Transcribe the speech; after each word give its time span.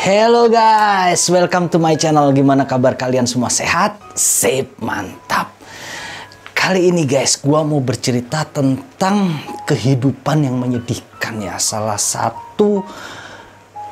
Hello 0.00 0.48
guys, 0.48 1.28
welcome 1.28 1.68
to 1.68 1.76
my 1.76 1.92
channel. 1.92 2.32
Gimana 2.32 2.64
kabar 2.64 2.96
kalian 2.96 3.28
semua? 3.28 3.52
Sehat? 3.52 4.00
Sip, 4.16 4.80
mantap. 4.80 5.52
Kali 6.56 6.88
ini 6.88 7.04
guys, 7.04 7.36
gua 7.36 7.60
mau 7.68 7.84
bercerita 7.84 8.48
tentang 8.48 9.28
kehidupan 9.68 10.48
yang 10.48 10.56
menyedihkan 10.56 11.44
ya. 11.44 11.60
Salah 11.60 12.00
satu 12.00 12.80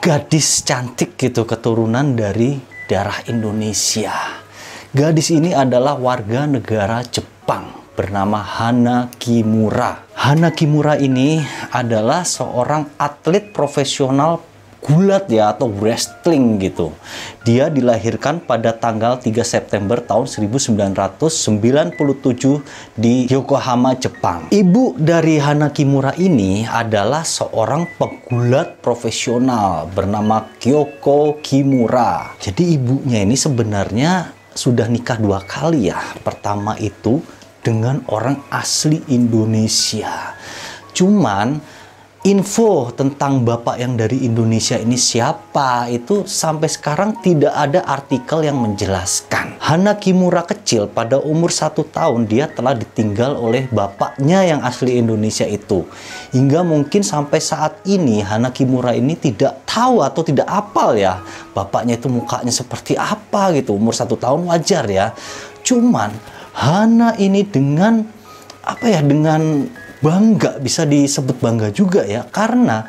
gadis 0.01 0.65
cantik 0.65 1.21
gitu 1.21 1.45
keturunan 1.45 2.17
dari 2.17 2.57
darah 2.89 3.29
Indonesia. 3.29 4.41
Gadis 4.89 5.29
ini 5.29 5.53
adalah 5.53 6.01
warga 6.01 6.49
negara 6.49 7.05
Jepang 7.05 7.69
bernama 7.93 8.41
Hana 8.41 9.13
Kimura. 9.21 10.09
Hana 10.17 10.57
Kimura 10.57 10.97
ini 10.97 11.45
adalah 11.69 12.25
seorang 12.25 12.97
atlet 12.97 13.53
profesional 13.53 14.57
gulat 14.83 15.27
ya 15.29 15.53
atau 15.53 15.69
wrestling 15.69 16.63
gitu. 16.63 16.95
Dia 17.43 17.69
dilahirkan 17.73 18.41
pada 18.45 18.73
tanggal 18.77 19.19
3 19.19 19.43
September 19.43 19.99
tahun 19.99 20.29
1997 20.29 21.99
di 22.95 23.27
Yokohama, 23.27 23.99
Jepang. 23.99 24.47
Ibu 24.53 25.01
dari 25.01 25.41
Hana 25.41 25.73
Kimura 25.75 26.15
ini 26.17 26.63
adalah 26.65 27.25
seorang 27.27 27.99
pegulat 27.99 28.79
profesional 28.85 29.91
bernama 29.91 30.47
Kyoko 30.61 31.43
Kimura. 31.43 32.39
Jadi 32.39 32.79
ibunya 32.79 33.25
ini 33.25 33.35
sebenarnya 33.35 34.33
sudah 34.55 34.87
nikah 34.91 35.19
dua 35.19 35.43
kali 35.43 35.91
ya. 35.91 35.99
Pertama 36.23 36.75
itu 36.79 37.23
dengan 37.63 38.03
orang 38.09 38.43
asli 38.51 39.03
Indonesia. 39.11 40.35
Cuman 40.95 41.78
info 42.27 42.91
tentang 42.91 43.47
bapak 43.47 43.79
yang 43.79 43.95
dari 43.95 44.27
Indonesia 44.27 44.75
ini 44.75 44.99
siapa 44.99 45.87
itu 45.87 46.27
sampai 46.27 46.67
sekarang 46.67 47.23
tidak 47.23 47.55
ada 47.55 47.87
artikel 47.87 48.43
yang 48.43 48.59
menjelaskan. 48.59 49.55
Hana 49.63 49.95
Kimura 49.95 50.43
kecil 50.43 50.91
pada 50.91 51.23
umur 51.23 51.55
satu 51.55 51.87
tahun 51.87 52.27
dia 52.27 52.51
telah 52.51 52.75
ditinggal 52.75 53.39
oleh 53.39 53.71
bapaknya 53.71 54.43
yang 54.43 54.61
asli 54.67 54.99
Indonesia 54.99 55.47
itu. 55.47 55.87
Hingga 56.35 56.67
mungkin 56.67 57.07
sampai 57.07 57.39
saat 57.39 57.87
ini 57.87 58.19
Hana 58.27 58.51
Kimura 58.51 58.99
ini 58.99 59.15
tidak 59.15 59.63
tahu 59.71 60.03
atau 60.03 60.27
tidak 60.27 60.51
apal 60.51 60.99
ya 60.99 61.23
bapaknya 61.55 61.99
itu 61.99 62.11
mukanya 62.11 62.51
seperti 62.51 62.99
apa 62.99 63.55
gitu. 63.55 63.79
Umur 63.79 63.95
satu 63.95 64.19
tahun 64.19 64.51
wajar 64.51 64.91
ya. 64.91 65.15
Cuman 65.63 66.11
Hana 66.59 67.15
ini 67.15 67.47
dengan 67.47 68.03
apa 68.67 68.85
ya 68.91 69.01
dengan 69.07 69.71
bangga 69.99 70.63
bisa 70.63 70.87
disebut 70.87 71.39
bangga 71.43 71.69
juga 71.75 72.07
ya 72.07 72.27
karena 72.29 72.87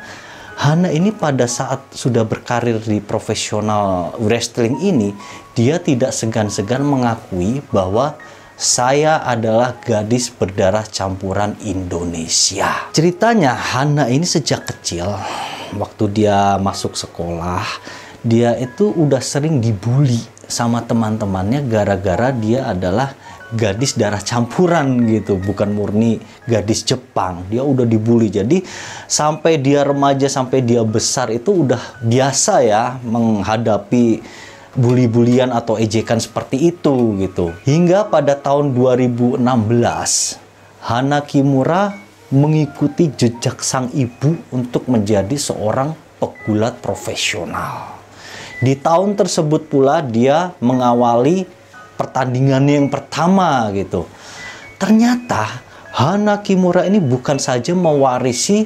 Hana 0.60 0.92
ini 0.92 1.08
pada 1.08 1.48
saat 1.48 1.88
sudah 1.96 2.28
berkarir 2.28 2.76
di 2.84 3.00
profesional 3.00 4.12
wrestling 4.20 4.76
ini 4.84 5.16
dia 5.56 5.80
tidak 5.80 6.12
segan-segan 6.12 6.84
mengakui 6.84 7.64
bahwa 7.72 8.20
saya 8.60 9.24
adalah 9.24 9.80
gadis 9.80 10.28
berdarah 10.28 10.84
campuran 10.84 11.56
Indonesia. 11.64 12.92
Ceritanya 12.92 13.56
Hana 13.56 14.12
ini 14.12 14.28
sejak 14.28 14.68
kecil 14.68 15.08
waktu 15.80 16.04
dia 16.12 16.60
masuk 16.60 16.92
sekolah 16.92 17.64
dia 18.20 18.52
itu 18.60 18.92
udah 18.92 19.24
sering 19.24 19.64
dibully 19.64 20.20
sama 20.44 20.84
teman-temannya 20.84 21.64
gara-gara 21.64 22.34
dia 22.36 22.68
adalah 22.68 23.16
gadis 23.54 23.98
darah 23.98 24.22
campuran 24.22 25.06
gitu, 25.06 25.38
bukan 25.38 25.74
murni 25.74 26.22
gadis 26.46 26.86
Jepang. 26.86 27.46
Dia 27.50 27.66
udah 27.66 27.86
dibully. 27.86 28.30
Jadi 28.30 28.62
sampai 29.10 29.58
dia 29.58 29.82
remaja 29.82 30.30
sampai 30.30 30.62
dia 30.62 30.82
besar 30.86 31.30
itu 31.34 31.66
udah 31.66 32.02
biasa 32.02 32.54
ya 32.62 32.98
menghadapi 33.02 34.22
bully-bulian 34.78 35.50
atau 35.50 35.74
ejekan 35.76 36.22
seperti 36.22 36.70
itu 36.70 37.18
gitu. 37.18 37.50
Hingga 37.66 38.06
pada 38.06 38.38
tahun 38.38 38.74
2016 38.74 39.42
Hana 40.80 41.20
Kimura 41.26 41.92
mengikuti 42.30 43.10
jejak 43.10 43.58
sang 43.60 43.90
ibu 43.90 44.38
untuk 44.54 44.86
menjadi 44.86 45.34
seorang 45.34 45.92
pegulat 46.22 46.78
profesional. 46.78 47.98
Di 48.60 48.76
tahun 48.76 49.16
tersebut 49.16 49.72
pula 49.72 50.04
dia 50.04 50.52
mengawali 50.60 51.48
pertandingan 52.00 52.64
yang 52.64 52.88
pertama 52.88 53.68
gitu. 53.76 54.08
Ternyata 54.80 55.60
Hana 55.92 56.40
Kimura 56.40 56.88
ini 56.88 56.96
bukan 56.96 57.36
saja 57.36 57.76
mewarisi 57.76 58.64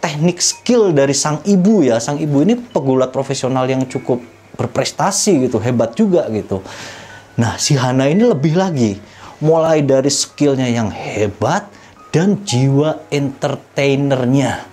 teknik 0.00 0.40
skill 0.40 0.96
dari 0.96 1.12
sang 1.12 1.44
ibu 1.44 1.84
ya. 1.84 2.00
Sang 2.00 2.16
ibu 2.16 2.40
ini 2.40 2.56
pegulat 2.56 3.12
profesional 3.12 3.68
yang 3.68 3.84
cukup 3.84 4.24
berprestasi 4.56 5.44
gitu, 5.44 5.60
hebat 5.60 5.92
juga 5.92 6.24
gitu. 6.32 6.64
Nah, 7.36 7.60
si 7.60 7.76
Hana 7.76 8.08
ini 8.08 8.24
lebih 8.24 8.56
lagi. 8.56 8.96
Mulai 9.44 9.84
dari 9.84 10.08
skillnya 10.08 10.70
yang 10.70 10.88
hebat 10.88 11.68
dan 12.14 12.46
jiwa 12.46 13.04
entertainernya 13.10 14.71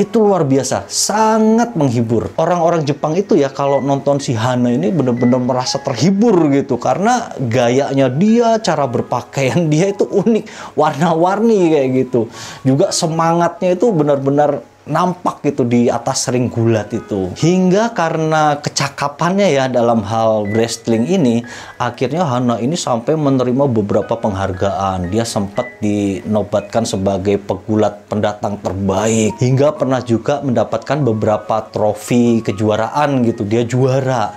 itu 0.00 0.16
luar 0.16 0.48
biasa, 0.48 0.88
sangat 0.88 1.76
menghibur. 1.76 2.32
Orang-orang 2.40 2.88
Jepang 2.88 3.12
itu 3.20 3.36
ya 3.36 3.52
kalau 3.52 3.84
nonton 3.84 4.16
si 4.16 4.32
Hana 4.32 4.72
ini 4.72 4.88
benar-benar 4.88 5.36
merasa 5.36 5.76
terhibur 5.76 6.48
gitu 6.48 6.80
karena 6.80 7.28
gayanya 7.36 8.08
dia, 8.08 8.56
cara 8.64 8.88
berpakaian 8.88 9.68
dia 9.68 9.92
itu 9.92 10.08
unik, 10.08 10.72
warna-warni 10.72 11.76
kayak 11.76 11.88
gitu. 12.08 12.32
Juga 12.64 12.88
semangatnya 12.88 13.76
itu 13.76 13.92
benar-benar 13.92 14.64
nampak 14.90 15.46
gitu 15.46 15.62
di 15.62 15.86
atas 15.86 16.26
ring 16.34 16.50
gulat 16.50 16.90
itu. 16.90 17.30
Hingga 17.38 17.94
karena 17.94 18.58
kecakapannya 18.58 19.48
ya 19.54 19.64
dalam 19.70 20.02
hal 20.02 20.50
wrestling 20.50 21.06
ini, 21.06 21.46
akhirnya 21.78 22.26
Hana 22.26 22.58
ini 22.58 22.74
sampai 22.74 23.14
menerima 23.14 23.70
beberapa 23.70 24.18
penghargaan. 24.18 25.08
Dia 25.14 25.22
sempat 25.22 25.78
dinobatkan 25.78 26.82
sebagai 26.82 27.38
pegulat 27.38 28.04
pendatang 28.10 28.58
terbaik. 28.58 29.38
Hingga 29.38 29.78
pernah 29.78 30.02
juga 30.02 30.42
mendapatkan 30.42 30.98
beberapa 31.06 31.70
trofi 31.70 32.42
kejuaraan 32.42 33.22
gitu. 33.24 33.46
Dia 33.46 33.62
juara. 33.62 34.34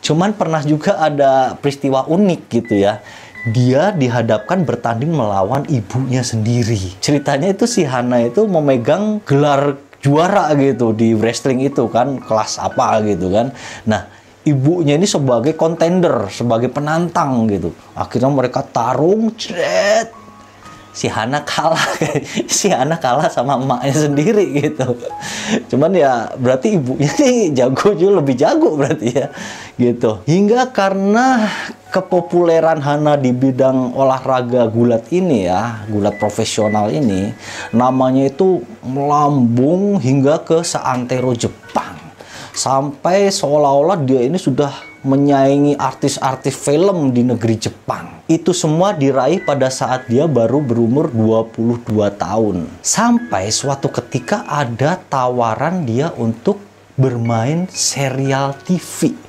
Cuman 0.00 0.38
pernah 0.38 0.62
juga 0.62 1.02
ada 1.02 1.58
peristiwa 1.58 2.06
unik 2.06 2.40
gitu 2.46 2.78
ya 2.78 3.02
dia 3.46 3.94
dihadapkan 3.94 4.66
bertanding 4.66 5.14
melawan 5.14 5.62
ibunya 5.70 6.26
sendiri. 6.26 6.98
Ceritanya 6.98 7.54
itu 7.54 7.70
si 7.70 7.86
Hana 7.86 8.26
itu 8.26 8.42
memegang 8.50 9.22
gelar 9.22 9.78
juara 10.06 10.54
gitu 10.54 10.94
di 10.94 11.18
wrestling 11.18 11.66
itu 11.66 11.90
kan 11.90 12.22
kelas 12.22 12.62
apa 12.62 13.02
gitu 13.02 13.34
kan. 13.34 13.50
Nah 13.90 14.06
ibunya 14.46 14.94
ini 14.94 15.10
sebagai 15.10 15.58
kontender 15.58 16.30
sebagai 16.30 16.70
penantang 16.70 17.50
gitu. 17.50 17.74
Akhirnya 17.98 18.30
mereka 18.30 18.62
tarung 18.62 19.34
cret 19.34 20.14
si 20.96 21.12
Hana 21.12 21.44
kalah 21.44 21.82
si 22.56 22.72
Hana 22.72 22.96
kalah 22.96 23.28
sama 23.28 23.58
emaknya 23.58 24.06
sendiri 24.06 24.46
gitu. 24.54 24.94
Cuman 25.68 25.92
ya 25.92 26.30
berarti 26.38 26.78
ibunya 26.78 27.10
nih 27.18 27.52
jago 27.52 27.92
juga 27.92 28.22
lebih 28.22 28.34
jago 28.38 28.78
berarti 28.78 29.08
ya 29.10 29.28
gitu. 29.76 30.22
Hingga 30.24 30.70
karena 30.70 31.50
kepopuleran 31.96 32.84
Hana 32.84 33.16
di 33.16 33.32
bidang 33.32 33.96
olahraga 33.96 34.68
gulat 34.68 35.08
ini 35.08 35.48
ya 35.48 35.88
gulat 35.88 36.20
profesional 36.20 36.92
ini 36.92 37.32
namanya 37.72 38.28
itu 38.28 38.60
melambung 38.84 39.96
hingga 39.96 40.44
ke 40.44 40.60
seantero 40.60 41.32
Jepang 41.32 41.96
sampai 42.52 43.32
seolah-olah 43.32 44.04
dia 44.04 44.28
ini 44.28 44.36
sudah 44.36 44.72
menyaingi 45.06 45.78
artis-artis 45.78 46.56
film 46.58 47.14
di 47.14 47.22
negeri 47.22 47.54
Jepang. 47.54 48.26
Itu 48.26 48.50
semua 48.50 48.90
diraih 48.90 49.38
pada 49.46 49.70
saat 49.70 50.10
dia 50.10 50.26
baru 50.26 50.58
berumur 50.58 51.14
22 51.14 51.86
tahun. 52.18 52.66
Sampai 52.82 53.54
suatu 53.54 53.86
ketika 53.86 54.42
ada 54.50 54.98
tawaran 55.06 55.86
dia 55.86 56.10
untuk 56.18 56.58
bermain 56.98 57.70
serial 57.70 58.58
TV 58.66 59.25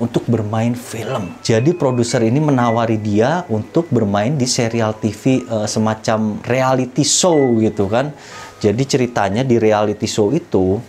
untuk 0.00 0.24
bermain 0.26 0.72
film. 0.72 1.36
Jadi 1.44 1.76
produser 1.76 2.24
ini 2.24 2.40
menawari 2.40 2.96
dia 2.96 3.44
untuk 3.52 3.92
bermain 3.92 4.32
di 4.34 4.48
serial 4.48 4.96
TV 4.96 5.44
uh, 5.46 5.62
eh, 5.62 5.68
semacam 5.68 6.40
reality 6.48 7.04
show 7.04 7.60
gitu 7.60 7.86
kan. 7.86 8.16
Jadi 8.60 8.82
ceritanya 8.88 9.44
di 9.44 9.60
reality 9.60 10.08
show 10.08 10.32
itu 10.32 10.80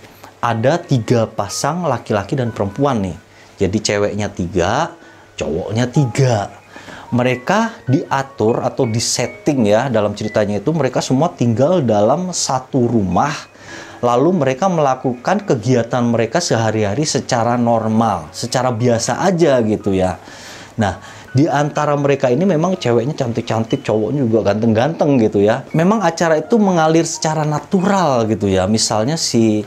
ada 0.41 0.81
tiga 0.81 1.29
pasang 1.29 1.85
laki-laki 1.85 2.39
dan 2.39 2.49
perempuan 2.49 3.03
nih. 3.05 3.17
Jadi 3.61 3.77
ceweknya 3.77 4.27
tiga, 4.33 4.95
cowoknya 5.37 5.85
tiga. 5.91 6.49
Mereka 7.11 7.85
diatur 7.91 8.63
atau 8.63 8.87
disetting 8.87 9.67
ya 9.67 9.91
dalam 9.91 10.15
ceritanya 10.15 10.63
itu 10.63 10.71
mereka 10.71 11.03
semua 11.03 11.29
tinggal 11.29 11.83
dalam 11.83 12.31
satu 12.31 12.87
rumah. 12.87 13.50
Lalu 14.01 14.29
mereka 14.33 14.65
melakukan 14.65 15.45
kegiatan 15.45 16.01
mereka 16.01 16.41
sehari-hari 16.41 17.05
secara 17.05 17.53
normal, 17.55 18.33
secara 18.33 18.73
biasa 18.73 19.21
aja 19.21 19.61
gitu 19.61 19.93
ya. 19.93 20.17
Nah, 20.81 20.97
di 21.31 21.45
antara 21.45 21.93
mereka 21.93 22.27
ini 22.27 22.43
memang 22.43 22.75
ceweknya 22.75 23.13
cantik-cantik, 23.13 23.85
cowoknya 23.85 24.25
juga 24.25 24.51
ganteng-ganteng 24.51 25.21
gitu 25.21 25.39
ya. 25.45 25.63
Memang 25.77 26.01
acara 26.01 26.41
itu 26.41 26.57
mengalir 26.57 27.05
secara 27.05 27.45
natural 27.45 28.25
gitu 28.25 28.49
ya. 28.49 28.65
Misalnya 28.65 29.15
si 29.15 29.63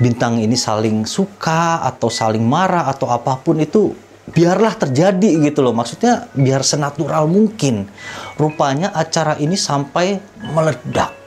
bintang 0.00 0.40
ini 0.40 0.56
saling 0.56 1.04
suka 1.04 1.84
atau 1.84 2.08
saling 2.08 2.44
marah 2.44 2.88
atau 2.88 3.08
apa 3.08 3.36
pun 3.40 3.60
itu 3.60 3.92
biarlah 4.30 4.72
terjadi 4.78 5.50
gitu 5.50 5.60
loh 5.60 5.76
maksudnya 5.76 6.30
biar 6.32 6.64
senatural 6.64 7.26
mungkin 7.26 7.84
rupanya 8.40 8.94
acara 8.94 9.36
ini 9.36 9.58
sampai 9.58 10.16
meledak 10.54 11.19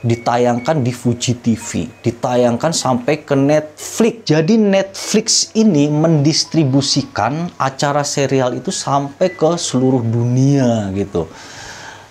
ditayangkan 0.00 0.80
di 0.80 0.92
Fuji 0.96 1.36
TV 1.44 1.84
ditayangkan 2.00 2.72
sampai 2.72 3.20
ke 3.20 3.36
Netflix. 3.36 4.24
Jadi 4.24 4.56
Netflix 4.56 5.26
ini 5.52 5.92
mendistribusikan 5.92 7.52
acara 7.60 8.00
serial 8.00 8.56
itu 8.56 8.72
sampai 8.72 9.36
ke 9.36 9.50
seluruh 9.60 10.00
dunia 10.00 10.88
gitu. 10.96 11.28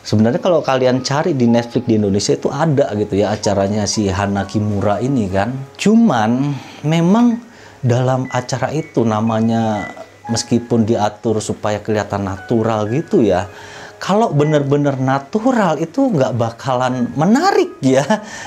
Sebenarnya 0.06 0.42
kalau 0.42 0.62
kalian 0.66 1.06
cari 1.06 1.38
di 1.38 1.46
Netflix 1.46 1.86
di 1.86 1.98
Indonesia 1.98 2.34
itu 2.34 2.50
ada 2.50 2.94
gitu 2.98 3.14
ya 3.20 3.34
acaranya 3.34 3.86
si 3.86 4.10
Hana 4.10 4.46
Kimura 4.46 5.02
ini 5.02 5.30
kan. 5.30 5.54
Cuman 5.78 6.54
memang 6.86 7.42
dalam 7.82 8.30
acara 8.30 8.74
itu 8.74 9.06
namanya 9.06 9.90
meskipun 10.30 10.86
diatur 10.86 11.42
supaya 11.42 11.82
kelihatan 11.82 12.26
natural 12.26 12.86
gitu 12.90 13.26
ya 13.26 13.50
kalau 14.00 14.32
bener-bener 14.32 14.96
natural 14.96 15.76
itu 15.76 16.08
nggak 16.08 16.34
bakalan 16.40 17.12
menarik 17.20 17.76
ya. 17.84 18.02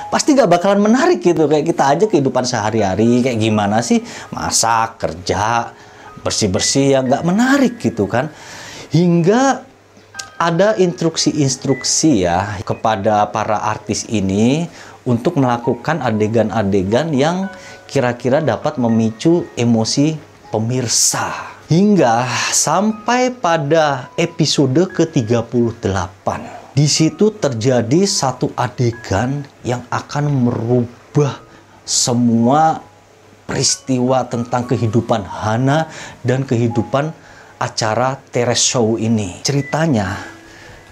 Pasti 0.08 0.32
nggak 0.32 0.49
bakalan 0.49 0.81
menarik 0.81 1.20
gitu. 1.20 1.44
Kayak 1.44 1.66
kita 1.69 1.84
aja 1.93 2.04
kehidupan 2.08 2.49
sehari-hari 2.49 3.20
kayak 3.20 3.38
gimana 3.38 3.84
sih? 3.84 4.00
Masak 4.32 4.96
kerja 4.96 5.76
bersih-bersih 6.25 6.96
ya 6.96 6.99
nggak 7.04 7.22
menarik 7.28 7.76
gitu 7.76 8.08
kan. 8.08 8.32
Hingga 8.96 9.69
ada 10.40 10.75
instruksi-instruksi 10.81 12.26
ya 12.26 12.58
kepada 12.64 13.28
para 13.28 13.60
artis 13.62 14.08
ini 14.08 14.66
untuk 15.04 15.38
melakukan 15.38 16.00
adegan-adegan 16.00 17.12
yang 17.12 17.46
kira-kira 17.87 18.40
dapat 18.40 18.81
memicu 18.81 19.44
emosi 19.54 20.16
pemirsa 20.49 21.51
hingga 21.70 22.26
sampai 22.50 23.31
pada 23.35 24.11
episode 24.19 24.88
ke-38. 24.91 26.26
Di 26.73 26.88
situ 26.88 27.37
terjadi 27.37 28.09
satu 28.09 28.49
adegan 28.56 29.44
yang 29.61 29.85
akan 29.93 30.49
merubah 30.49 31.44
semua 31.85 32.81
peristiwa 33.44 34.25
tentang 34.25 34.64
kehidupan 34.64 35.23
Hana 35.23 35.93
dan 36.25 36.49
kehidupan 36.49 37.12
acara 37.61 38.17
Teres 38.32 38.64
Show 38.64 38.97
ini. 38.97 39.44
Ceritanya, 39.44 40.17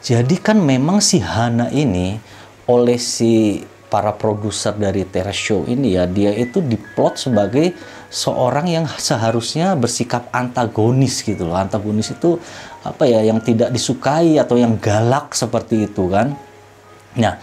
jadi 0.04 0.36
kan 0.36 0.60
memang 0.60 1.00
si 1.00 1.18
Hana 1.24 1.72
ini 1.72 2.20
oleh 2.68 3.00
si 3.00 3.64
para 3.90 4.14
produser 4.14 4.76
dari 4.76 5.02
Teres 5.08 5.34
Show 5.34 5.66
ini 5.66 5.98
ya, 5.98 6.06
dia 6.06 6.30
itu 6.36 6.62
diplot 6.62 7.18
sebagai 7.18 7.74
seorang 8.10 8.66
yang 8.66 8.84
seharusnya 8.90 9.78
bersikap 9.78 10.26
antagonis 10.34 11.22
gitu 11.22 11.46
loh. 11.46 11.54
Antagonis 11.54 12.10
itu 12.10 12.36
apa 12.82 13.06
ya 13.06 13.22
yang 13.22 13.38
tidak 13.38 13.70
disukai 13.70 14.36
atau 14.36 14.58
yang 14.58 14.76
galak 14.82 15.32
seperti 15.32 15.86
itu 15.86 16.10
kan. 16.10 16.34
Nah, 17.14 17.38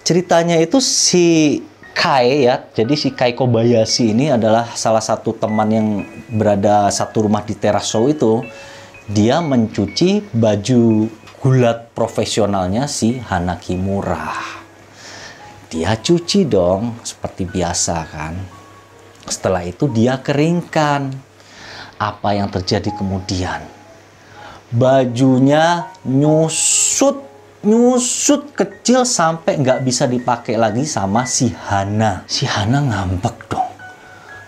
ceritanya 0.00 0.56
itu 0.56 0.80
si 0.80 1.60
Kai 1.94 2.48
ya. 2.48 2.58
Jadi 2.74 2.98
si 2.98 3.14
Kai 3.14 3.36
Kobayashi 3.36 4.10
ini 4.10 4.32
adalah 4.32 4.66
salah 4.74 5.04
satu 5.04 5.36
teman 5.36 5.68
yang 5.70 5.88
berada 6.32 6.90
satu 6.90 7.28
rumah 7.28 7.44
di 7.44 7.54
teras 7.54 7.86
show 7.86 8.08
itu. 8.10 8.42
Dia 9.04 9.44
mencuci 9.44 10.32
baju 10.32 11.06
gulat 11.44 11.92
profesionalnya 11.92 12.88
si 12.88 13.20
Hanaki 13.20 13.76
Murah. 13.76 14.64
Dia 15.68 15.92
cuci 16.00 16.48
dong 16.48 17.04
seperti 17.04 17.44
biasa 17.44 17.96
kan 18.08 18.53
setelah 19.28 19.64
itu 19.64 19.88
dia 19.90 20.20
keringkan. 20.20 21.12
Apa 21.94 22.34
yang 22.34 22.50
terjadi 22.50 22.90
kemudian? 22.94 23.62
Bajunya 24.74 25.94
nyusut, 26.02 27.22
nyusut 27.62 28.50
kecil 28.52 29.06
sampai 29.06 29.62
nggak 29.62 29.86
bisa 29.86 30.10
dipakai 30.10 30.58
lagi 30.58 30.82
sama 30.82 31.22
si 31.24 31.54
Hana. 31.54 32.26
Si 32.26 32.44
Hana 32.44 32.82
ngambek 32.82 33.36
dong. 33.46 33.70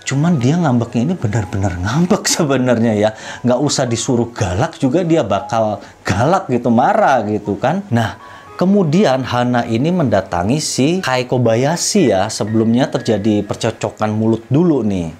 Cuman 0.06 0.38
dia 0.38 0.58
ngambeknya 0.58 1.12
ini 1.12 1.14
benar-benar 1.14 1.78
ngambek 1.78 2.26
sebenarnya 2.34 2.92
ya. 2.98 3.10
Nggak 3.46 3.60
usah 3.62 3.84
disuruh 3.86 4.30
galak 4.34 4.78
juga 4.82 5.06
dia 5.06 5.22
bakal 5.22 5.78
galak 6.02 6.50
gitu, 6.50 6.70
marah 6.70 7.22
gitu 7.26 7.54
kan. 7.58 7.86
Nah, 7.94 8.18
Kemudian 8.56 9.20
Hana 9.20 9.68
ini 9.68 9.92
mendatangi 9.92 10.64
si 10.64 10.88
Kai 11.04 11.28
Kobayashi 11.28 12.08
ya. 12.08 12.32
Sebelumnya 12.32 12.88
terjadi 12.88 13.44
percocokan 13.44 14.16
mulut 14.16 14.48
dulu 14.48 14.80
nih. 14.80 15.12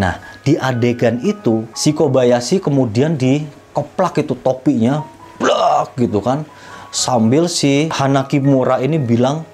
Nah, 0.00 0.16
di 0.40 0.56
adegan 0.56 1.20
itu 1.20 1.68
si 1.76 1.92
Kobayashi 1.92 2.64
kemudian 2.64 3.20
dikoplak 3.20 4.24
itu 4.24 4.32
topinya, 4.40 5.04
blak 5.36 6.00
gitu 6.00 6.24
kan. 6.24 6.48
Sambil 6.88 7.44
si 7.52 7.92
Hana 7.92 8.24
Kimura 8.24 8.80
ini 8.80 8.96
bilang, 8.96 9.44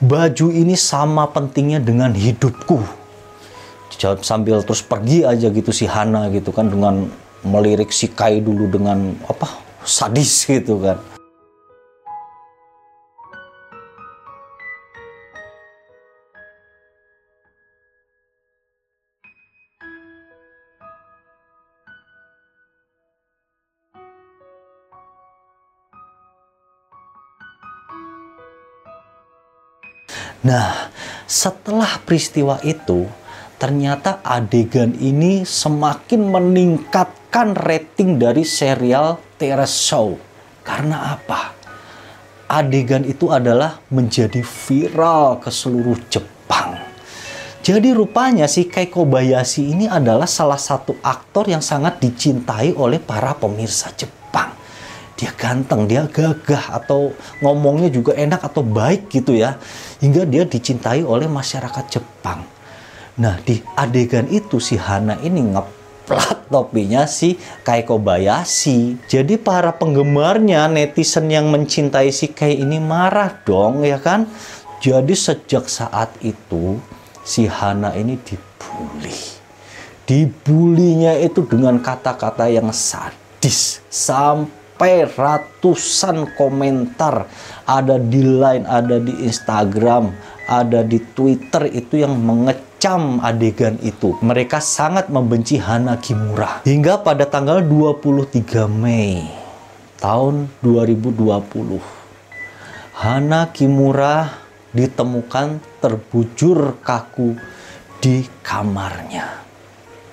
baju 0.00 0.48
ini 0.48 0.80
sama 0.80 1.28
pentingnya 1.28 1.76
dengan 1.76 2.16
hidupku. 2.16 2.80
Sambil 4.24 4.64
terus 4.64 4.80
pergi 4.80 5.28
aja 5.28 5.52
gitu 5.52 5.76
si 5.76 5.84
Hana 5.84 6.32
gitu 6.32 6.56
kan 6.56 6.72
dengan 6.72 7.04
melirik 7.44 7.92
si 7.92 8.08
Kai 8.08 8.40
dulu 8.40 8.64
dengan 8.64 9.12
apa 9.28 9.60
sadis 9.84 10.48
gitu 10.48 10.80
kan. 10.80 11.19
Nah, 30.40 30.88
setelah 31.28 32.00
peristiwa 32.00 32.56
itu, 32.64 33.04
ternyata 33.60 34.24
adegan 34.24 34.96
ini 34.96 35.44
semakin 35.44 36.32
meningkatkan 36.32 37.52
rating 37.52 38.16
dari 38.16 38.48
serial 38.48 39.20
Terrace 39.36 39.76
Show. 39.76 40.16
Karena 40.64 41.12
apa? 41.12 41.52
Adegan 42.48 43.04
itu 43.04 43.28
adalah 43.28 43.84
menjadi 43.92 44.40
viral 44.40 45.44
ke 45.44 45.52
seluruh 45.52 46.00
Jepang. 46.08 46.80
Jadi 47.60 47.92
rupanya 47.92 48.48
si 48.48 48.64
Kei 48.64 48.88
Kobayashi 48.88 49.76
ini 49.76 49.84
adalah 49.84 50.24
salah 50.24 50.56
satu 50.56 50.96
aktor 51.04 51.52
yang 51.52 51.60
sangat 51.60 52.00
dicintai 52.00 52.72
oleh 52.72 52.96
para 52.96 53.36
pemirsa 53.36 53.92
Jepang 53.92 54.19
dia 55.20 55.36
ganteng, 55.36 55.84
dia 55.84 56.08
gagah 56.08 56.80
atau 56.80 57.12
ngomongnya 57.44 57.92
juga 57.92 58.16
enak 58.16 58.40
atau 58.40 58.64
baik 58.64 59.12
gitu 59.12 59.36
ya. 59.36 59.60
Hingga 60.00 60.24
dia 60.24 60.48
dicintai 60.48 61.04
oleh 61.04 61.28
masyarakat 61.28 61.84
Jepang. 61.92 62.40
Nah, 63.20 63.36
di 63.44 63.60
adegan 63.76 64.24
itu 64.32 64.56
si 64.56 64.80
Hana 64.80 65.20
ini 65.20 65.44
ngeplat 65.44 66.48
topinya 66.48 67.04
si 67.04 67.36
Kai 67.60 67.84
Kobayashi. 67.84 68.96
Jadi 69.04 69.36
para 69.36 69.76
penggemarnya, 69.76 70.72
netizen 70.72 71.28
yang 71.28 71.52
mencintai 71.52 72.08
si 72.08 72.32
Kai 72.32 72.56
ini 72.56 72.80
marah 72.80 73.44
dong 73.44 73.84
ya 73.84 74.00
kan. 74.00 74.24
Jadi 74.80 75.12
sejak 75.12 75.68
saat 75.68 76.16
itu 76.24 76.80
si 77.20 77.44
Hana 77.44 77.92
ini 77.92 78.16
dibully. 78.16 79.36
Dibulinya 80.08 81.12
itu 81.20 81.44
dengan 81.44 81.76
kata-kata 81.76 82.48
yang 82.48 82.72
sadis 82.72 83.84
sampai 83.92 84.59
sampai 84.80 85.04
ratusan 85.12 86.40
komentar 86.40 87.28
ada 87.68 88.00
di 88.00 88.24
line, 88.24 88.64
ada 88.64 88.96
di 88.96 89.12
Instagram, 89.28 90.08
ada 90.48 90.80
di 90.80 90.96
Twitter 91.12 91.68
itu 91.68 92.00
yang 92.00 92.16
mengecam 92.16 93.20
adegan 93.20 93.76
itu. 93.84 94.16
Mereka 94.24 94.56
sangat 94.56 95.12
membenci 95.12 95.60
Hana 95.60 96.00
Kimura. 96.00 96.64
Hingga 96.64 97.04
pada 97.04 97.28
tanggal 97.28 97.60
23 97.60 98.64
Mei 98.72 99.28
tahun 100.00 100.48
2020, 100.64 101.76
Hana 103.04 103.52
Kimura 103.52 104.32
ditemukan 104.72 105.60
terbujur 105.84 106.80
kaku 106.80 107.36
di 108.00 108.24
kamarnya. 108.40 109.44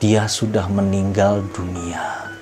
Dia 0.04 0.28
sudah 0.28 0.68
meninggal 0.68 1.48
dunia 1.56 2.37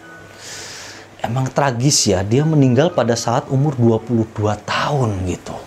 emang 1.26 1.50
tragis 1.50 2.10
ya 2.10 2.22
dia 2.22 2.46
meninggal 2.46 2.94
pada 2.94 3.18
saat 3.18 3.50
umur 3.50 3.76
22 3.76 4.30
tahun 4.66 5.10
gitu 5.28 5.58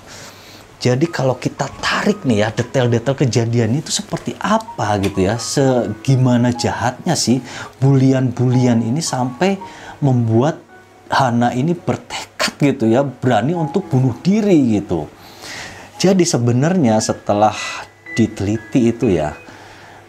jadi 0.79 1.07
kalau 1.11 1.35
kita 1.35 1.67
tarik 1.83 2.23
nih 2.23 2.47
ya 2.47 2.49
detail-detail 2.55 3.19
kejadian 3.19 3.83
itu 3.83 3.91
seperti 3.91 4.39
apa 4.39 4.97
gitu 5.03 5.27
ya 5.27 5.35
segimana 5.37 6.55
jahatnya 6.55 7.19
sih 7.19 7.43
bulian-bulian 7.83 8.81
ini 8.83 9.03
sampai 9.03 9.59
membuat 9.99 10.63
Hana 11.09 11.57
ini 11.57 11.73
bertekad 11.73 12.61
gitu 12.61 12.85
ya 12.85 13.01
berani 13.01 13.57
untuk 13.57 13.89
bunuh 13.89 14.13
diri 14.21 14.79
gitu 14.79 15.09
jadi 15.99 16.23
sebenarnya 16.23 17.03
setelah 17.03 17.57
diteliti 18.15 18.93
itu 18.93 19.11
ya 19.11 19.35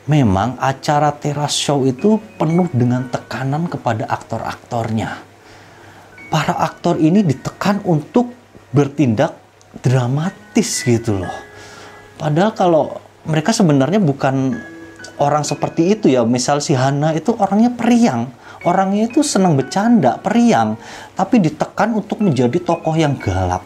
memang 0.10 0.58
acara 0.58 1.13
teras 1.13 1.53
show 1.53 1.86
itu 1.86 2.18
penuh 2.41 2.65
dengan 2.74 3.06
tekanan 3.06 3.70
kepada 3.70 4.10
aktor-aktornya. 4.10 5.28
Para 6.29 6.53
aktor 6.62 7.01
ini 7.01 7.25
ditekan 7.25 7.81
untuk 7.89 8.29
bertindak 8.69 9.33
dramatis 9.81 10.86
gitu 10.86 11.17
loh. 11.25 11.36
Padahal 12.21 12.53
kalau 12.53 12.86
mereka 13.25 13.50
sebenarnya 13.50 13.98
bukan 13.98 14.53
orang 15.17 15.41
seperti 15.41 15.98
itu 15.98 16.05
ya. 16.09 16.21
Misal 16.25 16.62
si 16.62 16.74
Hana 16.77 17.13
itu 17.17 17.33
orangnya 17.33 17.74
periang. 17.74 18.29
Orangnya 18.67 19.07
itu 19.07 19.24
senang 19.24 19.55
bercanda, 19.55 20.19
periang. 20.19 20.75
Tapi 21.15 21.39
ditekan 21.39 21.95
untuk 21.95 22.19
menjadi 22.19 22.59
tokoh 22.59 22.93
yang 22.93 23.15
galak. 23.17 23.63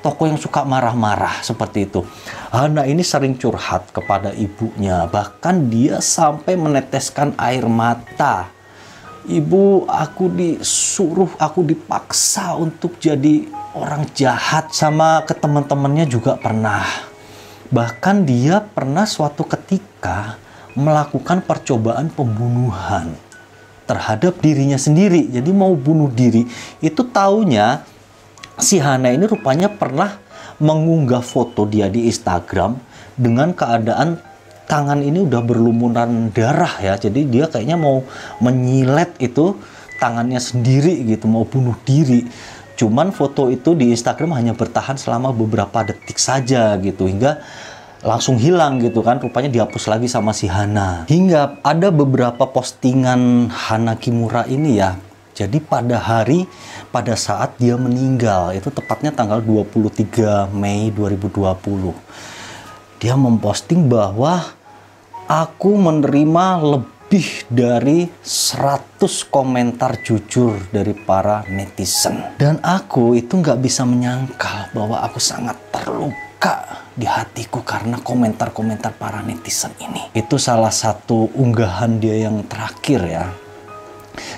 Tokoh 0.00 0.30
yang 0.30 0.38
suka 0.40 0.62
marah-marah 0.62 1.42
seperti 1.42 1.86
itu. 1.90 2.00
Hana 2.48 2.86
ini 2.88 3.02
sering 3.02 3.36
curhat 3.36 3.92
kepada 3.92 4.32
ibunya. 4.32 5.04
Bahkan 5.06 5.68
dia 5.68 6.00
sampai 6.00 6.54
meneteskan 6.56 7.36
air 7.36 7.66
mata. 7.68 8.55
Ibu, 9.26 9.90
aku 9.90 10.30
disuruh, 10.30 11.34
aku 11.42 11.66
dipaksa 11.66 12.54
untuk 12.54 12.94
jadi 13.02 13.42
orang 13.74 14.06
jahat 14.14 14.70
sama 14.70 15.26
ke 15.26 15.34
teman-temannya 15.34 16.06
juga 16.06 16.38
pernah. 16.38 16.86
Bahkan 17.66 18.22
dia 18.22 18.62
pernah 18.62 19.02
suatu 19.02 19.42
ketika 19.42 20.38
melakukan 20.78 21.42
percobaan 21.42 22.06
pembunuhan 22.06 23.18
terhadap 23.90 24.38
dirinya 24.38 24.78
sendiri. 24.78 25.26
Jadi 25.26 25.50
mau 25.50 25.74
bunuh 25.74 26.06
diri. 26.06 26.46
Itu 26.78 27.02
taunya 27.10 27.82
si 28.62 28.78
Hana 28.78 29.10
ini 29.10 29.26
rupanya 29.26 29.66
pernah 29.66 30.22
mengunggah 30.62 31.26
foto 31.26 31.66
dia 31.66 31.90
di 31.90 32.06
Instagram 32.06 32.78
dengan 33.18 33.50
keadaan 33.50 34.22
tangan 34.66 35.02
ini 35.02 35.24
udah 35.24 35.42
berlumuran 35.42 36.34
darah 36.34 36.82
ya. 36.82 36.98
Jadi 36.98 37.26
dia 37.26 37.46
kayaknya 37.46 37.78
mau 37.78 38.02
menyilet 38.42 39.14
itu 39.22 39.54
tangannya 40.02 40.42
sendiri 40.42 41.06
gitu, 41.06 41.30
mau 41.30 41.46
bunuh 41.46 41.78
diri. 41.86 42.26
Cuman 42.76 43.08
foto 43.08 43.48
itu 43.48 43.72
di 43.72 43.88
Instagram 43.94 44.36
hanya 44.36 44.52
bertahan 44.52 45.00
selama 45.00 45.32
beberapa 45.32 45.80
detik 45.80 46.20
saja 46.20 46.76
gitu 46.76 47.08
hingga 47.08 47.40
langsung 48.04 48.36
hilang 48.36 48.78
gitu 48.78 49.00
kan 49.00 49.18
rupanya 49.18 49.48
dihapus 49.48 49.88
lagi 49.88 50.06
sama 50.06 50.30
si 50.30 50.46
Hana 50.46 51.08
hingga 51.10 51.58
ada 51.64 51.90
beberapa 51.90 52.46
postingan 52.46 53.50
Hana 53.50 53.98
Kimura 53.98 54.46
ini 54.46 54.78
ya 54.78 54.94
jadi 55.34 55.58
pada 55.58 55.98
hari 55.98 56.46
pada 56.94 57.18
saat 57.18 57.58
dia 57.58 57.74
meninggal 57.74 58.54
itu 58.54 58.70
tepatnya 58.70 59.10
tanggal 59.10 59.42
23 59.42 60.54
Mei 60.54 60.94
2020 60.94 63.02
dia 63.02 63.18
memposting 63.18 63.90
bahwa 63.90 64.54
aku 65.26 65.74
menerima 65.74 66.46
lebih 66.62 67.46
dari 67.50 68.06
100 68.22 68.98
komentar 69.30 70.02
jujur 70.02 70.58
dari 70.70 70.94
para 70.94 71.46
netizen. 71.50 72.38
Dan 72.38 72.62
aku 72.62 73.14
itu 73.18 73.38
nggak 73.38 73.58
bisa 73.62 73.86
menyangkal 73.86 74.70
bahwa 74.74 75.02
aku 75.02 75.18
sangat 75.18 75.58
terluka 75.70 76.86
di 76.96 77.04
hatiku 77.04 77.62
karena 77.62 77.98
komentar-komentar 78.00 78.94
para 78.98 79.22
netizen 79.22 79.74
ini. 79.82 80.10
Itu 80.14 80.38
salah 80.38 80.72
satu 80.72 81.30
unggahan 81.34 81.98
dia 81.98 82.26
yang 82.26 82.46
terakhir 82.46 83.02
ya. 83.06 83.26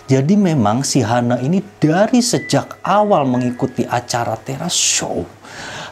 Jadi 0.08 0.34
memang 0.34 0.82
si 0.82 1.04
Hana 1.04 1.38
ini 1.38 1.62
dari 1.78 2.18
sejak 2.18 2.82
awal 2.82 3.28
mengikuti 3.28 3.86
acara 3.86 4.34
teras 4.34 4.74
show 4.74 5.22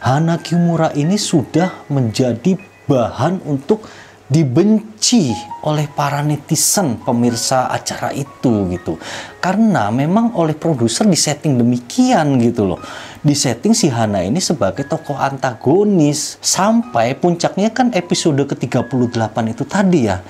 Hana 0.07 0.39
Kimura 0.39 0.95
ini 0.95 1.19
sudah 1.19 1.89
menjadi 1.91 2.55
bahan 2.87 3.43
untuk 3.43 3.83
dibenci 4.27 5.31
oleh 5.63 5.87
para 5.87 6.19
netizen 6.23 6.99
pemirsa 6.99 7.71
acara 7.71 8.11
itu 8.11 8.67
gitu. 8.75 8.99
Karena 9.39 9.91
memang 9.95 10.35
oleh 10.35 10.55
produser 10.59 11.07
disetting 11.07 11.55
demikian 11.55 12.39
gitu 12.43 12.75
loh. 12.75 12.81
Disetting 13.23 13.75
si 13.75 13.91
Hana 13.91 14.23
ini 14.23 14.43
sebagai 14.43 14.87
tokoh 14.87 15.19
antagonis 15.19 16.39
sampai 16.43 17.15
puncaknya 17.19 17.71
kan 17.71 17.91
episode 17.95 18.39
ke-38 18.47 19.35
itu 19.51 19.65
tadi 19.67 20.01
ya. 20.11 20.23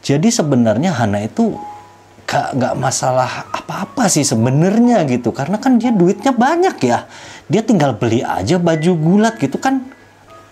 Jadi 0.00 0.28
sebenarnya 0.32 0.96
Hana 0.96 1.24
itu 1.24 1.52
gak, 2.24 2.56
gak 2.56 2.74
masalah 2.76 3.52
apa-apa 3.52 4.08
sih 4.08 4.24
sebenarnya 4.24 5.04
gitu. 5.08 5.32
Karena 5.32 5.60
kan 5.60 5.76
dia 5.76 5.92
duitnya 5.92 6.32
banyak 6.32 6.76
ya. 6.84 7.04
Dia 7.52 7.60
tinggal 7.60 7.96
beli 8.00 8.24
aja 8.24 8.56
baju 8.56 8.92
gulat 8.96 9.36
gitu 9.36 9.60
kan 9.60 9.84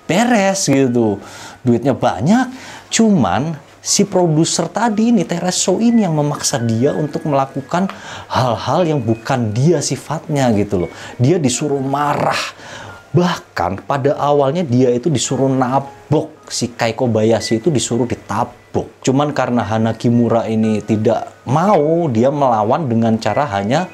beres 0.05 0.69
gitu. 0.69 1.21
Duitnya 1.61 1.93
banyak 1.93 2.49
cuman 3.01 3.57
si 3.81 4.05
produser 4.05 4.69
tadi 4.69 5.09
ini 5.09 5.25
Tereso 5.25 5.81
ini 5.81 6.05
yang 6.05 6.13
memaksa 6.21 6.61
dia 6.61 6.93
untuk 6.93 7.25
melakukan 7.25 7.89
hal-hal 8.29 8.85
yang 8.85 9.01
bukan 9.01 9.57
dia 9.57 9.81
sifatnya 9.81 10.53
gitu 10.53 10.85
loh. 10.85 10.91
Dia 11.17 11.41
disuruh 11.41 11.81
marah. 11.81 12.37
Bahkan 13.11 13.89
pada 13.89 14.15
awalnya 14.21 14.63
dia 14.63 14.93
itu 14.93 15.09
disuruh 15.09 15.49
nabok. 15.49 16.37
Si 16.53 16.69
Kaiko 16.71 17.09
Bayashi 17.09 17.59
itu 17.59 17.73
disuruh 17.73 18.05
ditabok. 18.05 19.01
Cuman 19.01 19.33
karena 19.33 19.65
Hana 19.65 19.97
Kimura 19.97 20.45
ini 20.45 20.85
tidak 20.85 21.33
mau 21.49 22.07
dia 22.13 22.29
melawan 22.29 22.85
dengan 22.85 23.17
cara 23.17 23.49
hanya 23.49 23.89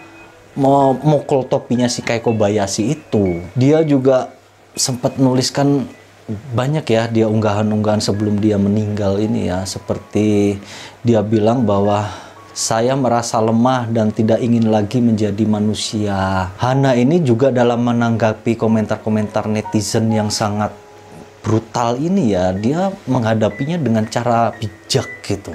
memukul 0.59 1.47
topinya 1.47 1.87
si 1.87 2.03
Kaiko 2.03 2.35
Bayashi 2.35 2.97
itu. 2.97 3.45
Dia 3.55 3.87
juga 3.87 4.35
sempat 4.77 5.17
nuliskan 5.17 5.89
banyak 6.26 6.83
ya 6.90 7.06
dia 7.06 7.30
unggahan-unggahan 7.30 8.02
sebelum 8.02 8.42
dia 8.42 8.59
meninggal 8.59 9.23
ini 9.23 9.47
ya. 9.47 9.62
Seperti 9.62 10.59
dia 11.06 11.23
bilang 11.23 11.62
bahwa 11.62 12.11
saya 12.56 12.97
merasa 12.97 13.37
lemah 13.38 13.87
dan 13.92 14.11
tidak 14.11 14.40
ingin 14.40 14.73
lagi 14.73 14.99
menjadi 14.99 15.45
manusia. 15.45 16.50
Hana 16.56 16.97
ini 16.97 17.21
juga 17.21 17.52
dalam 17.52 17.85
menanggapi 17.85 18.56
komentar-komentar 18.56 19.45
netizen 19.47 20.09
yang 20.09 20.33
sangat 20.33 20.73
brutal 21.47 21.95
ini 22.00 22.35
ya, 22.35 22.50
dia 22.50 22.90
menghadapinya 23.06 23.78
dengan 23.78 24.09
cara 24.11 24.50
bijak 24.56 25.06
gitu. 25.23 25.54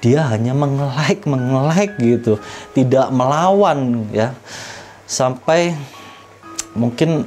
Dia 0.00 0.24
hanya 0.32 0.56
mengelek 0.56 1.28
mengelek 1.28 2.00
gitu. 2.00 2.40
Tidak 2.72 3.12
melawan 3.12 4.08
ya. 4.16 4.32
Sampai 5.04 5.76
mungkin 6.72 7.26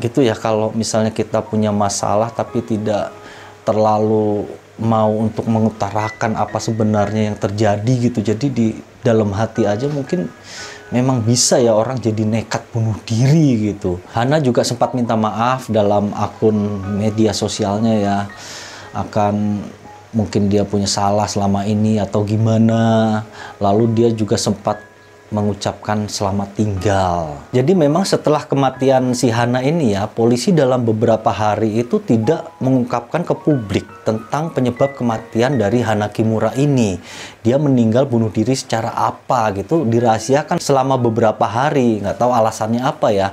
gitu 0.00 0.22
ya 0.24 0.34
kalau 0.34 0.70
misalnya 0.74 1.14
kita 1.14 1.42
punya 1.44 1.70
masalah 1.70 2.30
tapi 2.32 2.62
tidak 2.64 3.14
terlalu 3.62 4.48
mau 4.80 5.10
untuk 5.10 5.46
mengutarakan 5.46 6.34
apa 6.34 6.58
sebenarnya 6.58 7.30
yang 7.30 7.38
terjadi 7.38 7.92
gitu 8.10 8.18
jadi 8.22 8.46
di 8.50 8.66
dalam 9.06 9.30
hati 9.30 9.64
aja 9.68 9.86
mungkin 9.86 10.26
memang 10.90 11.22
bisa 11.22 11.62
ya 11.62 11.74
orang 11.74 12.02
jadi 12.02 12.26
nekat 12.26 12.66
bunuh 12.74 12.98
diri 13.06 13.70
gitu 13.72 14.02
Hana 14.10 14.42
juga 14.42 14.66
sempat 14.66 14.92
minta 14.92 15.14
maaf 15.14 15.70
dalam 15.70 16.10
akun 16.14 16.82
media 16.98 17.30
sosialnya 17.30 17.94
ya 17.94 18.16
akan 18.94 19.62
mungkin 20.14 20.46
dia 20.46 20.62
punya 20.62 20.86
salah 20.86 21.26
selama 21.26 21.66
ini 21.66 21.98
atau 21.98 22.22
gimana. 22.22 23.20
Lalu 23.58 23.90
dia 23.92 24.08
juga 24.14 24.38
sempat 24.38 24.78
mengucapkan 25.34 26.06
selamat 26.06 26.54
tinggal. 26.54 27.42
Jadi 27.50 27.74
memang 27.74 28.06
setelah 28.06 28.46
kematian 28.46 29.10
si 29.18 29.34
Hana 29.34 29.58
ini 29.66 29.98
ya, 29.98 30.06
polisi 30.06 30.54
dalam 30.54 30.86
beberapa 30.86 31.34
hari 31.34 31.82
itu 31.82 31.98
tidak 31.98 32.54
mengungkapkan 32.62 33.26
ke 33.26 33.34
publik 33.34 33.84
tentang 34.06 34.54
penyebab 34.54 34.94
kematian 34.94 35.58
dari 35.58 35.82
Hana 35.82 36.14
Kimura 36.14 36.54
ini. 36.54 36.94
Dia 37.42 37.58
meninggal 37.58 38.06
bunuh 38.06 38.30
diri 38.30 38.54
secara 38.54 38.94
apa 38.94 39.50
gitu, 39.58 39.82
dirahasiakan 39.82 40.62
selama 40.62 40.94
beberapa 40.94 41.44
hari, 41.50 41.98
nggak 41.98 42.22
tahu 42.22 42.30
alasannya 42.30 42.80
apa 42.86 43.10
ya. 43.10 43.28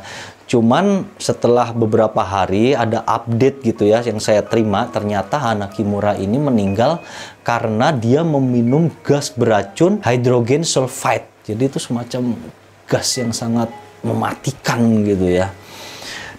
Cuman 0.52 1.08
setelah 1.16 1.72
beberapa 1.72 2.20
hari 2.28 2.76
ada 2.76 3.08
update 3.08 3.64
gitu 3.64 3.88
ya 3.88 4.04
yang 4.04 4.20
saya 4.20 4.44
terima 4.44 4.84
ternyata 4.92 5.40
Hana 5.40 5.72
Kimura 5.72 6.20
ini 6.20 6.36
meninggal 6.36 7.00
karena 7.48 7.96
dia 7.96 8.20
meminum 8.28 8.92
gas 9.00 9.32
beracun 9.32 10.04
hidrogen 10.04 10.68
sulfide. 10.68 11.31
Jadi 11.46 11.62
itu 11.68 11.80
semacam 11.82 12.38
gas 12.86 13.08
yang 13.18 13.34
sangat 13.34 13.70
mematikan 14.02 15.06
gitu 15.06 15.28
ya. 15.28 15.50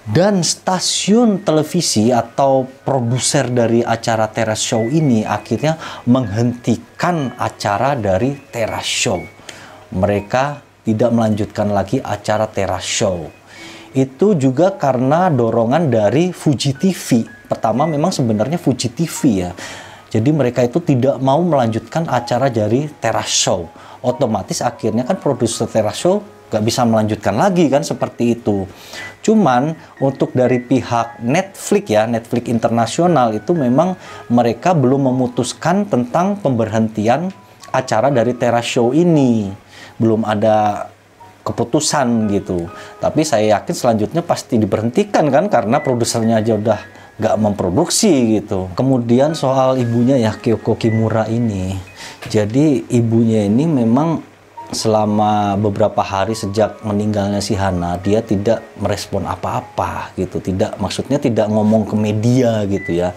Dan 0.03 0.43
stasiun 0.43 1.47
televisi 1.47 2.11
atau 2.11 2.67
produser 2.67 3.47
dari 3.47 3.87
acara 3.87 4.27
Teras 4.27 4.59
Show 4.59 4.91
ini 4.91 5.23
akhirnya 5.23 5.79
menghentikan 6.11 7.39
acara 7.39 7.95
dari 7.95 8.35
Teras 8.51 8.83
Show. 8.83 9.23
Mereka 9.95 10.45
tidak 10.83 11.11
melanjutkan 11.15 11.71
lagi 11.71 12.03
acara 12.03 12.51
Teras 12.51 12.83
Show 12.83 13.43
itu 13.93 14.33
juga 14.41 14.73
karena 14.73 15.29
dorongan 15.29 15.93
dari 15.93 16.33
Fuji 16.33 16.73
TV. 16.77 17.29
Pertama 17.45 17.85
memang 17.85 18.09
sebenarnya 18.09 18.57
Fuji 18.57 18.89
TV 18.89 19.45
ya. 19.45 19.53
Jadi 20.13 20.29
mereka 20.33 20.65
itu 20.65 20.81
tidak 20.81 21.21
mau 21.21 21.41
melanjutkan 21.41 22.09
acara 22.09 22.49
dari 22.49 22.89
Teras 23.01 23.29
Show. 23.29 23.69
Otomatis 24.03 24.59
akhirnya 24.61 25.07
kan 25.07 25.17
produser 25.23 25.71
Teras 25.71 25.99
Show 25.99 26.21
gak 26.53 26.61
bisa 26.69 26.85
melanjutkan 26.85 27.33
lagi 27.33 27.71
kan 27.73 27.81
seperti 27.81 28.37
itu. 28.37 28.69
Cuman 29.25 29.73
untuk 30.03 30.37
dari 30.37 30.61
pihak 30.61 31.25
Netflix 31.25 31.85
ya, 31.89 32.05
Netflix 32.05 32.51
internasional 32.53 33.33
itu 33.33 33.57
memang 33.57 33.97
mereka 34.29 34.77
belum 34.77 35.09
memutuskan 35.09 35.89
tentang 35.89 36.37
pemberhentian 36.43 37.33
acara 37.73 38.13
dari 38.13 38.37
Teras 38.37 38.69
Show 38.69 38.93
ini. 38.93 39.49
Belum 39.97 40.27
ada 40.29 40.91
keputusan 41.43 42.29
gitu. 42.31 42.69
Tapi 43.01 43.25
saya 43.25 43.59
yakin 43.59 43.75
selanjutnya 43.75 44.23
pasti 44.23 44.61
diberhentikan 44.61 45.27
kan 45.33 45.49
karena 45.49 45.81
produsernya 45.81 46.39
aja 46.39 46.55
udah 46.55 46.81
nggak 47.23 47.39
memproduksi 47.39 48.43
gitu. 48.43 48.67
Kemudian 48.75 49.39
soal 49.39 49.79
ibunya 49.79 50.19
ya 50.19 50.35
Kyoko 50.35 50.75
Kimura 50.75 51.31
ini. 51.31 51.79
Jadi 52.27 52.91
ibunya 52.91 53.47
ini 53.47 53.63
memang 53.71 54.33
selama 54.73 55.55
beberapa 55.61 56.01
hari 56.01 56.33
sejak 56.33 56.81
meninggalnya 56.81 57.45
si 57.45 57.53
Hana 57.53 58.01
dia 58.01 58.25
tidak 58.25 58.65
merespon 58.81 59.29
apa-apa 59.29 60.17
gitu 60.17 60.41
tidak 60.41 60.81
maksudnya 60.81 61.21
tidak 61.21 61.53
ngomong 61.53 61.85
ke 61.85 61.93
media 61.93 62.65
gitu 62.65 62.97
ya 63.05 63.13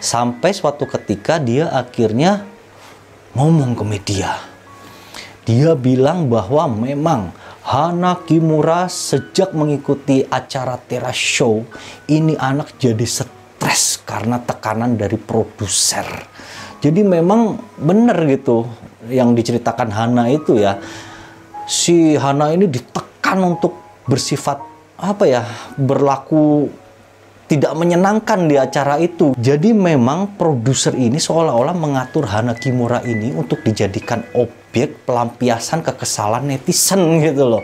sampai 0.00 0.56
suatu 0.56 0.88
ketika 0.88 1.36
dia 1.36 1.68
akhirnya 1.68 2.48
ngomong 3.36 3.76
ke 3.76 3.84
media 3.84 4.40
dia 5.44 5.76
bilang 5.76 6.32
bahwa 6.32 6.72
memang 6.72 7.36
Hana 7.64 8.24
Kimura 8.24 8.88
sejak 8.88 9.52
mengikuti 9.52 10.24
acara 10.24 10.80
teras 10.80 11.20
show 11.20 11.68
ini 12.08 12.32
anak 12.40 12.80
jadi 12.80 13.04
stres 13.54 14.02
karena 14.04 14.42
tekanan 14.42 14.98
dari 14.98 15.16
produser 15.16 16.04
jadi 16.84 17.00
memang 17.00 17.56
benar 17.80 18.20
gitu 18.28 18.68
yang 19.08 19.32
diceritakan 19.32 19.88
Hana 19.88 20.28
itu 20.28 20.60
ya 20.60 20.76
si 21.64 22.12
Hana 22.16 22.52
ini 22.52 22.68
ditekan 22.68 23.40
untuk 23.40 23.72
bersifat 24.04 24.60
apa 25.00 25.24
ya 25.24 25.42
berlaku 25.80 26.68
tidak 27.44 27.76
menyenangkan 27.76 28.48
di 28.48 28.56
acara 28.56 28.96
itu. 28.96 29.36
Jadi 29.36 29.76
memang 29.76 30.36
produser 30.40 30.96
ini 30.96 31.20
seolah-olah 31.20 31.76
mengatur 31.76 32.24
Hana 32.24 32.56
Kimura 32.56 33.04
ini 33.04 33.36
untuk 33.36 33.60
dijadikan 33.60 34.24
objek 34.32 35.04
pelampiasan 35.04 35.84
kekesalan 35.84 36.48
netizen 36.48 37.20
gitu 37.20 37.44
loh. 37.48 37.62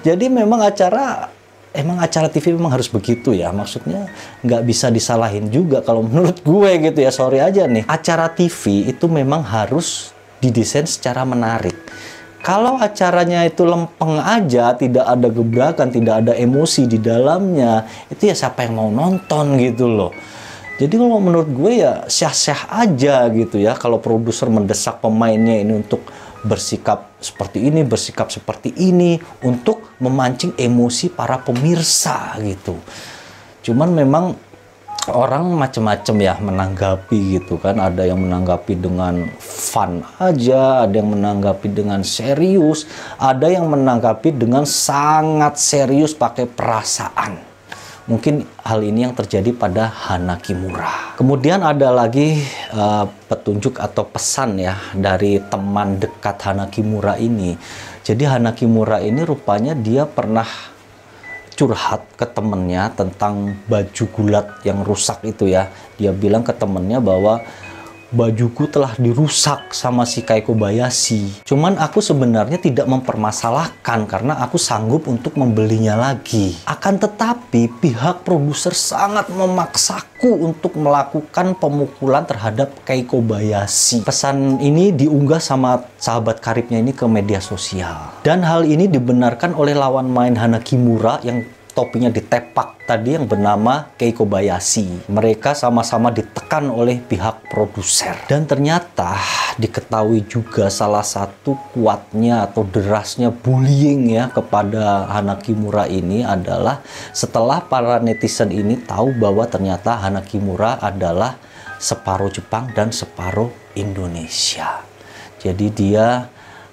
Jadi 0.00 0.32
memang 0.32 0.64
acara 0.64 1.28
emang 1.76 2.00
acara 2.00 2.28
TV 2.32 2.56
memang 2.56 2.74
harus 2.74 2.88
begitu 2.88 3.36
ya 3.36 3.52
maksudnya 3.52 4.08
nggak 4.44 4.62
bisa 4.64 4.88
disalahin 4.88 5.48
juga 5.52 5.84
kalau 5.84 6.04
menurut 6.06 6.40
gue 6.40 6.70
gitu 6.90 6.98
ya 7.00 7.12
sorry 7.12 7.44
aja 7.44 7.68
nih 7.68 7.84
acara 7.88 8.32
TV 8.32 8.88
itu 8.88 9.06
memang 9.06 9.44
harus 9.44 10.16
didesain 10.38 10.86
secara 10.86 11.26
menarik. 11.26 11.74
Kalau 12.38 12.78
acaranya 12.78 13.42
itu 13.44 13.66
lempeng 13.66 14.22
aja, 14.22 14.72
tidak 14.78 15.04
ada 15.04 15.28
gebrakan, 15.28 15.90
tidak 15.90 16.22
ada 16.24 16.32
emosi 16.38 16.86
di 16.86 16.96
dalamnya, 17.02 17.84
itu 18.08 18.30
ya 18.30 18.34
siapa 18.38 18.64
yang 18.64 18.78
mau 18.78 18.90
nonton 18.94 19.58
gitu 19.58 19.90
loh. 19.90 20.14
Jadi 20.78 20.94
kalau 20.94 21.18
menurut 21.18 21.50
gue 21.50 21.82
ya 21.82 22.06
syah-syah 22.06 22.70
aja 22.70 23.26
gitu 23.34 23.58
ya 23.58 23.74
kalau 23.74 23.98
produser 23.98 24.46
mendesak 24.46 25.02
pemainnya 25.02 25.58
ini 25.58 25.82
untuk 25.82 26.06
bersikap 26.48 27.20
seperti 27.20 27.68
ini, 27.68 27.84
bersikap 27.84 28.32
seperti 28.32 28.72
ini 28.74 29.20
untuk 29.44 30.00
memancing 30.00 30.56
emosi 30.56 31.12
para 31.12 31.36
pemirsa 31.44 32.34
gitu. 32.40 32.80
Cuman 33.60 33.92
memang 33.92 34.32
orang 35.12 35.56
macam-macam 35.56 36.16
ya 36.20 36.34
menanggapi 36.36 37.40
gitu 37.40 37.56
kan 37.56 37.80
ada 37.80 38.04
yang 38.04 38.20
menanggapi 38.20 38.76
dengan 38.76 39.28
fun 39.40 40.04
aja 40.20 40.84
ada 40.84 41.00
yang 41.00 41.16
menanggapi 41.16 41.68
dengan 41.72 42.04
serius 42.04 42.84
ada 43.16 43.48
yang 43.48 43.72
menanggapi 43.72 44.36
dengan 44.36 44.68
sangat 44.68 45.56
serius 45.56 46.12
pakai 46.12 46.44
perasaan 46.44 47.47
mungkin 48.08 48.48
hal 48.64 48.80
ini 48.80 49.04
yang 49.04 49.14
terjadi 49.14 49.52
pada 49.52 49.92
Hana 49.92 50.40
Kimura 50.40 51.14
kemudian 51.20 51.60
ada 51.60 51.92
lagi 51.92 52.40
uh, 52.72 53.04
petunjuk 53.28 53.76
atau 53.76 54.08
pesan 54.08 54.56
ya 54.56 54.80
dari 54.96 55.38
teman 55.44 56.00
dekat 56.00 56.40
Hana 56.40 56.72
Kimura 56.72 57.20
ini 57.20 57.54
jadi 58.00 58.34
Hana 58.34 58.56
Kimura 58.56 59.04
ini 59.04 59.20
rupanya 59.28 59.76
dia 59.76 60.08
pernah 60.08 60.48
curhat 61.58 62.06
ke 62.14 62.22
temennya 62.22 62.94
tentang 62.94 63.58
baju 63.66 64.04
gulat 64.14 64.62
yang 64.62 64.86
rusak 64.86 65.26
itu 65.26 65.50
ya. 65.50 65.66
Dia 65.98 66.14
bilang 66.14 66.46
ke 66.46 66.54
temennya 66.54 67.02
bahwa 67.02 67.42
bajuku 68.08 68.64
telah 68.72 68.96
dirusak 68.96 69.76
sama 69.76 70.08
si 70.08 70.24
Kaiko 70.24 70.56
Bayashi. 70.56 71.44
Cuman 71.44 71.76
aku 71.76 72.00
sebenarnya 72.00 72.56
tidak 72.56 72.88
mempermasalahkan 72.88 74.08
karena 74.08 74.40
aku 74.40 74.56
sanggup 74.56 75.04
untuk 75.04 75.36
membelinya 75.36 75.96
lagi. 75.96 76.56
Akan 76.64 76.96
tetapi 76.96 77.68
pihak 77.80 78.24
produser 78.24 78.72
sangat 78.72 79.28
memaksaku 79.28 80.40
untuk 80.40 80.72
melakukan 80.80 81.52
pemukulan 81.60 82.24
terhadap 82.24 82.72
Kaiko 82.88 83.20
Bayashi. 83.20 84.00
Pesan 84.04 84.56
ini 84.64 84.90
diunggah 84.90 85.40
sama 85.40 85.84
sahabat 86.00 86.40
karibnya 86.40 86.80
ini 86.80 86.96
ke 86.96 87.04
media 87.04 87.44
sosial. 87.44 88.16
Dan 88.24 88.40
hal 88.40 88.64
ini 88.64 88.88
dibenarkan 88.88 89.52
oleh 89.52 89.76
lawan 89.76 90.08
main 90.08 90.32
Hana 90.32 90.64
Kimura 90.64 91.20
yang 91.20 91.44
topinya 91.78 92.10
ditepak 92.10 92.90
tadi 92.90 93.14
yang 93.14 93.30
bernama 93.30 93.94
Keiko 93.94 94.26
Bayashi. 94.26 95.06
Mereka 95.06 95.54
sama-sama 95.54 96.10
ditekan 96.10 96.66
oleh 96.74 96.98
pihak 96.98 97.46
produser. 97.46 98.18
Dan 98.26 98.50
ternyata 98.50 99.14
diketahui 99.62 100.26
juga 100.26 100.74
salah 100.74 101.06
satu 101.06 101.54
kuatnya 101.70 102.50
atau 102.50 102.66
derasnya 102.66 103.30
bullying 103.30 104.10
ya 104.10 104.26
kepada 104.26 105.06
Hana 105.06 105.38
Kimura 105.38 105.86
ini 105.86 106.26
adalah 106.26 106.82
setelah 107.14 107.62
para 107.62 108.02
netizen 108.02 108.50
ini 108.50 108.82
tahu 108.82 109.14
bahwa 109.14 109.46
ternyata 109.46 110.02
Hana 110.02 110.26
Kimura 110.26 110.82
adalah 110.82 111.38
separuh 111.78 112.34
Jepang 112.34 112.74
dan 112.74 112.90
separuh 112.90 113.54
Indonesia. 113.78 114.82
Jadi 115.38 115.70
dia 115.70 116.26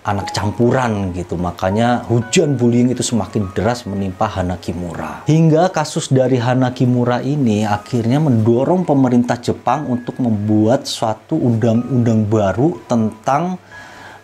anak 0.06 0.32
campuran 0.32 1.12
gitu. 1.18 1.36
Makanya 1.36 2.06
hujan 2.06 2.54
bullying 2.56 2.94
itu 2.94 3.02
semakin 3.02 3.50
deras 3.58 3.90
menimpa 3.90 4.30
Hana 4.30 4.62
Kimura. 4.62 5.26
Hingga 5.26 5.74
kasus 5.74 6.14
dari 6.14 6.38
Hana 6.38 6.72
Kimura 6.72 7.26
ini 7.26 7.66
akhirnya 7.66 8.22
mendorong 8.22 8.86
pemerintah 8.86 9.42
Jepang 9.42 9.90
untuk 9.90 10.22
membuat 10.22 10.86
suatu 10.86 11.36
undang-undang 11.36 12.30
baru 12.30 12.78
tentang 12.86 13.58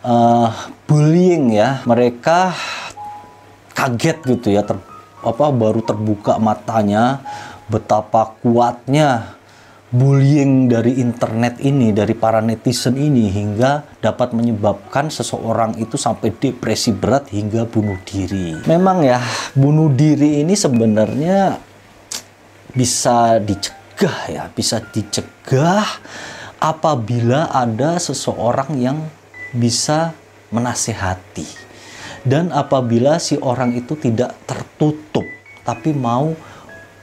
uh, 0.05 0.49
bullying 0.85 1.57
ya. 1.57 1.81
Mereka 1.89 2.53
kaget 3.73 4.17
gitu 4.37 4.53
ya 4.53 4.61
ter, 4.61 4.77
apa 5.25 5.49
baru 5.49 5.81
terbuka 5.81 6.37
matanya 6.37 7.25
betapa 7.65 8.37
kuatnya 8.43 9.40
bullying 9.91 10.71
dari 10.71 11.03
internet 11.03 11.59
ini, 11.59 11.91
dari 11.91 12.15
para 12.15 12.39
netizen 12.39 12.95
ini 12.95 13.27
hingga 13.27 13.99
dapat 13.99 14.31
menyebabkan 14.31 15.11
seseorang 15.11 15.75
itu 15.77 15.99
sampai 15.99 16.31
depresi 16.31 16.95
berat 16.95 17.27
hingga 17.35 17.67
bunuh 17.67 17.99
diri. 18.07 18.63
Memang 18.63 19.03
ya, 19.03 19.19
bunuh 19.51 19.91
diri 19.91 20.39
ini 20.39 20.55
sebenarnya 20.55 21.59
bisa 22.71 23.37
dicegah 23.43 24.17
ya, 24.31 24.43
bisa 24.47 24.79
dicegah 24.79 25.83
apabila 26.63 27.51
ada 27.51 27.99
seseorang 27.99 28.79
yang 28.79 28.97
bisa 29.51 30.15
menasehati. 30.55 31.59
Dan 32.23 32.53
apabila 32.55 33.19
si 33.19 33.35
orang 33.41 33.75
itu 33.75 33.97
tidak 33.97 34.37
tertutup 34.47 35.25
tapi 35.61 35.93
mau 35.93 36.33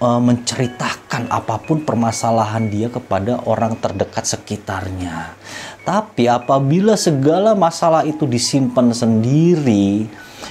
uh, 0.02 0.20
menceritakan 0.22 1.30
apa 1.30 1.58
pun 1.62 1.82
permasalahan 1.82 2.70
dia 2.70 2.88
kepada 2.90 3.42
orang 3.46 3.78
terdekat 3.78 4.24
sekitarnya. 4.26 5.34
Tapi 5.82 6.28
apabila 6.28 6.94
segala 7.00 7.56
masalah 7.56 8.04
itu 8.04 8.28
disimpan 8.28 8.92
sendiri, 8.92 10.04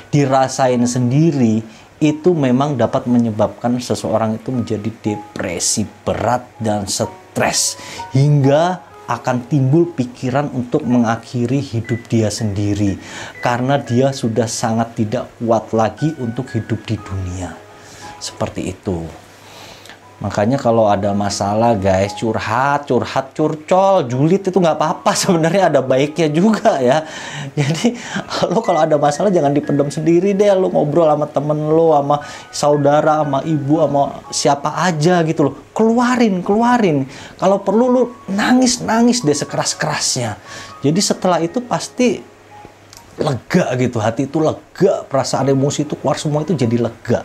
dirasain 0.09 0.81
sendiri, 0.83 1.61
itu 1.97 2.29
memang 2.33 2.77
dapat 2.77 3.09
menyebabkan 3.09 3.81
seseorang 3.81 4.37
itu 4.37 4.53
menjadi 4.53 4.89
depresi 5.01 5.85
berat 6.05 6.45
dan 6.61 6.85
stres 6.85 7.77
hingga 8.13 8.85
akan 9.07 9.47
timbul 9.47 9.95
pikiran 9.95 10.51
untuk 10.51 10.83
mengakhiri 10.83 11.63
hidup 11.63 12.05
dia 12.11 12.27
sendiri 12.27 12.99
karena 13.39 13.79
dia 13.79 14.11
sudah 14.11 14.45
sangat 14.45 14.99
tidak 14.99 15.31
kuat 15.39 15.71
lagi 15.71 16.11
untuk 16.19 16.51
hidup 16.51 16.83
di 16.83 16.99
dunia. 16.99 17.55
Seperti 18.19 18.73
itu. 18.73 19.26
Makanya 20.17 20.57
kalau 20.57 20.89
ada 20.89 21.13
masalah 21.13 21.77
guys, 21.77 22.17
curhat, 22.17 22.89
curhat, 22.89 23.37
curcol, 23.37 24.01
julid 24.09 24.41
itu 24.41 24.57
nggak 24.57 24.73
apa-apa 24.73 25.13
sebenarnya 25.21 25.69
ada 25.69 25.81
baiknya 25.85 26.25
juga 26.33 26.81
ya. 26.81 27.05
Jadi 27.53 27.93
lo 28.49 28.65
kalau 28.65 28.81
ada 28.81 28.97
masalah 28.97 29.29
jangan 29.29 29.53
dipendam 29.53 29.93
sendiri 29.93 30.33
deh, 30.33 30.49
lo 30.57 30.73
ngobrol 30.73 31.05
sama 31.05 31.29
temen 31.29 31.69
lo, 31.69 31.93
sama 31.93 32.17
saudara, 32.49 33.21
sama 33.21 33.45
ibu, 33.45 33.77
sama 33.77 34.03
siapa 34.33 34.69
aja 34.89 35.21
gitu 35.21 35.53
loh. 35.53 35.53
Keluarin, 35.77 36.41
keluarin. 36.41 37.05
Kalau 37.37 37.61
perlu 37.61 37.85
lo 37.85 38.01
nangis, 38.25 38.81
nangis 38.81 39.21
deh 39.21 39.37
sekeras-kerasnya. 39.37 40.33
Jadi 40.81 40.97
setelah 40.97 41.37
itu 41.45 41.61
pasti 41.61 42.17
lega 43.21 43.69
gitu, 43.77 44.01
hati 44.01 44.25
itu 44.25 44.41
lega, 44.41 45.05
perasaan 45.05 45.53
emosi 45.53 45.85
itu 45.85 45.93
keluar 45.93 46.17
semua 46.17 46.41
itu 46.41 46.57
jadi 46.57 46.89
lega 46.89 47.21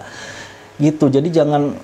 gitu 0.80 1.06
jadi 1.12 1.28
jangan 1.30 1.76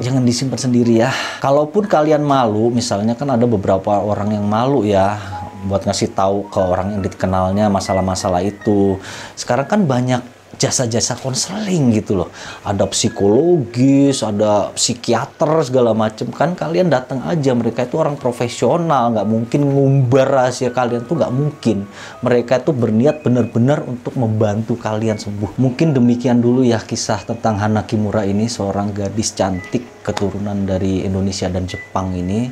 jangan 0.00 0.24
disimpan 0.24 0.56
sendiri 0.56 1.04
ya 1.04 1.12
kalaupun 1.44 1.84
kalian 1.84 2.24
malu 2.24 2.72
misalnya 2.72 3.12
kan 3.12 3.28
ada 3.28 3.44
beberapa 3.44 4.00
orang 4.00 4.32
yang 4.32 4.48
malu 4.48 4.82
ya 4.82 5.20
buat 5.68 5.84
ngasih 5.84 6.16
tahu 6.16 6.48
ke 6.48 6.56
orang 6.56 6.96
yang 6.96 7.02
dikenalnya 7.04 7.68
masalah-masalah 7.68 8.40
itu 8.40 8.96
sekarang 9.36 9.68
kan 9.68 9.80
banyak 9.84 10.24
jasa-jasa 10.60 11.16
konseling 11.16 11.88
gitu 11.96 12.20
loh. 12.20 12.28
Ada 12.68 12.84
psikologis, 12.84 14.20
ada 14.20 14.68
psikiater 14.76 15.64
segala 15.64 15.96
macem 15.96 16.28
kan 16.28 16.52
kalian 16.52 16.92
datang 16.92 17.24
aja 17.24 17.56
mereka 17.56 17.88
itu 17.88 17.96
orang 17.96 18.20
profesional 18.20 19.16
nggak 19.16 19.24
mungkin 19.24 19.60
ngumbar 19.72 20.28
rahasia 20.28 20.68
kalian 20.68 21.08
tuh 21.08 21.16
nggak 21.16 21.32
mungkin. 21.32 21.88
Mereka 22.20 22.60
itu 22.60 22.76
berniat 22.76 23.24
benar-benar 23.24 23.88
untuk 23.88 24.12
membantu 24.20 24.76
kalian 24.76 25.16
sembuh. 25.16 25.56
Mungkin 25.56 25.96
demikian 25.96 26.44
dulu 26.44 26.60
ya 26.60 26.76
kisah 26.84 27.24
tentang 27.24 27.56
Hana 27.56 27.88
Kimura 27.88 28.28
ini 28.28 28.44
seorang 28.44 28.92
gadis 28.92 29.32
cantik 29.32 29.89
keturunan 30.00 30.66
dari 30.66 31.04
Indonesia 31.04 31.48
dan 31.48 31.68
Jepang 31.68 32.12
ini. 32.16 32.48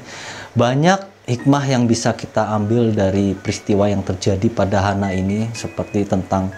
Banyak 0.55 1.29
hikmah 1.29 1.65
yang 1.69 1.85
bisa 1.85 2.17
kita 2.17 2.57
ambil 2.57 2.97
dari 2.97 3.37
peristiwa 3.37 3.85
yang 3.85 4.01
terjadi 4.01 4.49
pada 4.49 4.81
Hana 4.81 5.13
ini 5.13 5.53
seperti 5.53 6.09
tentang 6.09 6.49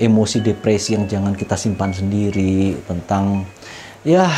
emosi 0.00 0.40
depresi 0.40 0.96
yang 0.96 1.04
jangan 1.04 1.36
kita 1.36 1.56
simpan 1.56 1.92
sendiri 1.92 2.80
tentang 2.88 3.44
ya 4.04 4.28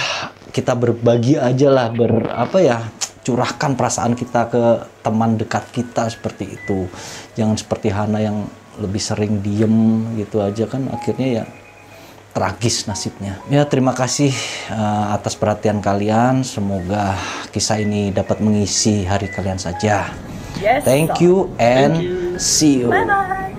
kita 0.51 0.75
berbagi 0.75 1.39
aja 1.39 1.69
lah 1.71 1.89
ber 1.95 2.31
apa 2.31 2.59
ya 2.59 2.79
curahkan 3.23 3.77
perasaan 3.77 4.19
kita 4.19 4.49
ke 4.49 4.63
teman 5.05 5.39
dekat 5.39 5.69
kita 5.71 6.11
seperti 6.11 6.59
itu 6.59 6.91
jangan 7.39 7.55
seperti 7.55 7.93
Hana 7.93 8.19
yang 8.19 8.51
lebih 8.79 9.03
sering 9.03 9.43
diem 9.43 10.07
gitu 10.19 10.39
aja 10.43 10.65
kan 10.71 10.87
akhirnya 10.91 11.43
ya 11.43 11.45
tragis 12.39 12.87
nasibnya 12.87 13.35
ya 13.51 13.67
terima 13.67 13.91
kasih 13.91 14.31
uh, 14.71 15.11
atas 15.19 15.35
perhatian 15.35 15.83
kalian 15.83 16.47
semoga 16.47 17.19
kisah 17.51 17.83
ini 17.83 18.15
dapat 18.15 18.39
mengisi 18.39 19.03
hari 19.03 19.27
kalian 19.27 19.59
saja 19.59 20.15
Yes. 20.59 20.83
thank 20.83 21.19
you 21.23 21.51
and 21.59 21.99
Thank 21.99 22.07
you. 22.07 22.39
see 22.39 22.75
you 22.83 22.91
Bye 22.91 23.07
bye. 23.07 23.58